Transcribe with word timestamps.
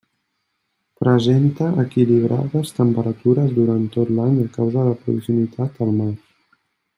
Presenta 1.01 1.67
equilibrades 1.83 2.73
temperatures 2.79 3.53
durant 3.61 3.85
tot 3.99 4.13
l'any 4.21 4.41
a 4.45 4.47
causa 4.59 4.79
de 4.81 4.87
la 4.89 4.97
proximitat 5.07 5.85
al 5.87 5.95
mar. 6.01 6.11